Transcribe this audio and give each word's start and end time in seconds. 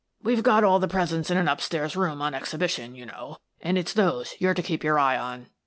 We've 0.23 0.41
got 0.41 0.63
all 0.63 0.79
the 0.79 0.87
presents 0.87 1.27
Brotherly 1.27 1.43
Hate 1.45 1.45
19 1.45 1.47
in 1.47 1.47
an 1.47 1.51
up 1.51 1.61
stairs 1.61 1.95
room 1.95 2.21
on 2.23 2.33
exhibition, 2.33 2.95
you 2.95 3.05
know, 3.05 3.37
and 3.61 3.77
it's 3.77 3.93
those 3.93 4.33
you're 4.39 4.55
to 4.55 4.63
keep 4.63 4.83
your 4.83 4.97
eye 4.97 5.15
on." 5.15 5.45